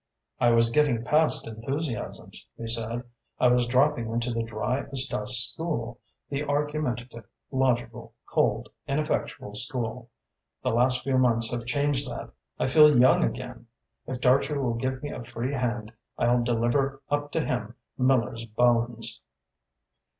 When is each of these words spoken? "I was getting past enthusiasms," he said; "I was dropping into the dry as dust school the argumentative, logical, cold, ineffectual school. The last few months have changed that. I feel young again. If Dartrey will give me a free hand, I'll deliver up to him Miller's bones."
"I 0.39 0.49
was 0.49 0.71
getting 0.71 1.03
past 1.03 1.45
enthusiasms," 1.45 2.47
he 2.57 2.67
said; 2.67 3.03
"I 3.39 3.49
was 3.49 3.67
dropping 3.67 4.09
into 4.09 4.33
the 4.33 4.41
dry 4.41 4.87
as 4.91 5.05
dust 5.05 5.51
school 5.53 5.99
the 6.27 6.41
argumentative, 6.43 7.25
logical, 7.51 8.15
cold, 8.25 8.69
ineffectual 8.87 9.53
school. 9.53 10.09
The 10.63 10.73
last 10.73 11.03
few 11.03 11.19
months 11.19 11.51
have 11.51 11.67
changed 11.67 12.09
that. 12.09 12.31
I 12.57 12.65
feel 12.65 12.97
young 12.99 13.23
again. 13.23 13.67
If 14.07 14.21
Dartrey 14.21 14.57
will 14.59 14.73
give 14.73 15.03
me 15.03 15.11
a 15.11 15.21
free 15.21 15.53
hand, 15.53 15.91
I'll 16.17 16.41
deliver 16.41 17.03
up 17.11 17.31
to 17.33 17.41
him 17.41 17.75
Miller's 17.95 18.45
bones." 18.45 19.23